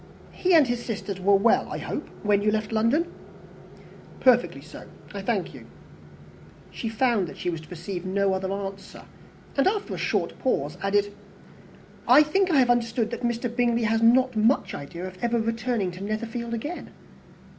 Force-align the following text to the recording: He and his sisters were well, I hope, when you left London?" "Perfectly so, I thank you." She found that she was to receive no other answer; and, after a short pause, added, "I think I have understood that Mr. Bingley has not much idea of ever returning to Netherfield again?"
He 0.31 0.55
and 0.55 0.65
his 0.67 0.83
sisters 0.83 1.19
were 1.19 1.35
well, 1.35 1.69
I 1.71 1.77
hope, 1.77 2.09
when 2.23 2.41
you 2.41 2.49
left 2.49 2.71
London?" 2.71 3.13
"Perfectly 4.19 4.61
so, 4.61 4.87
I 5.13 5.21
thank 5.21 5.53
you." 5.53 5.67
She 6.71 6.89
found 6.89 7.27
that 7.27 7.37
she 7.37 7.51
was 7.51 7.61
to 7.61 7.69
receive 7.69 8.03
no 8.03 8.33
other 8.33 8.51
answer; 8.51 9.03
and, 9.55 9.67
after 9.67 9.93
a 9.93 9.99
short 9.99 10.39
pause, 10.39 10.75
added, 10.81 11.13
"I 12.07 12.23
think 12.23 12.49
I 12.49 12.57
have 12.57 12.71
understood 12.71 13.11
that 13.11 13.21
Mr. 13.21 13.55
Bingley 13.55 13.83
has 13.83 14.01
not 14.01 14.35
much 14.35 14.73
idea 14.73 15.05
of 15.05 15.19
ever 15.23 15.39
returning 15.39 15.91
to 15.91 16.03
Netherfield 16.03 16.55
again?" 16.55 16.89